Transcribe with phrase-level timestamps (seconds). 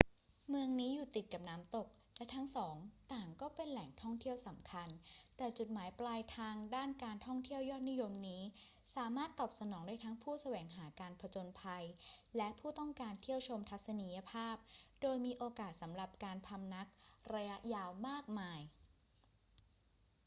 [0.49, 2.75] เมืองนี้อยู่ติดกับน้ำตก และทั้งสอง
[3.13, 4.87] ต่างก็เป็นแหล่งท่องเที่ยวสำคัญ
[5.37, 8.41] แต่จุดหมายปลายทางด้านการท่องเที่ยวยอดนิยมนี้
[8.95, 11.83] สามารถตอบสนองได้ทั้งผู้แสวงหาการผจญภัย
[12.37, 14.57] และผู้ต้องการเที่ยวชมทัศนียภาพ
[15.01, 16.87] โดยมีโอกาสสำหรับการพำนัก
[17.33, 18.61] ระยะยาวมากมาย